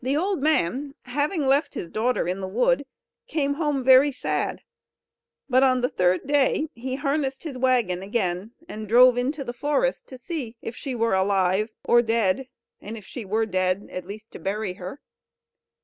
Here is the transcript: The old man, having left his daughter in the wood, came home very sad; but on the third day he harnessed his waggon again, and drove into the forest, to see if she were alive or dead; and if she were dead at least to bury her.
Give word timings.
The 0.03 0.17
old 0.17 0.41
man, 0.41 0.95
having 1.03 1.45
left 1.45 1.75
his 1.75 1.91
daughter 1.91 2.27
in 2.27 2.39
the 2.41 2.47
wood, 2.47 2.87
came 3.27 3.53
home 3.53 3.83
very 3.83 4.11
sad; 4.11 4.63
but 5.47 5.61
on 5.61 5.81
the 5.81 5.89
third 5.89 6.25
day 6.25 6.69
he 6.73 6.95
harnessed 6.95 7.43
his 7.43 7.55
waggon 7.55 8.01
again, 8.01 8.51
and 8.67 8.87
drove 8.89 9.15
into 9.15 9.43
the 9.43 9.53
forest, 9.53 10.07
to 10.07 10.17
see 10.17 10.55
if 10.59 10.75
she 10.75 10.95
were 10.95 11.13
alive 11.13 11.69
or 11.83 12.01
dead; 12.01 12.47
and 12.81 12.97
if 12.97 13.05
she 13.05 13.25
were 13.25 13.45
dead 13.45 13.89
at 13.91 14.07
least 14.07 14.31
to 14.31 14.39
bury 14.39 14.73
her. 14.73 15.01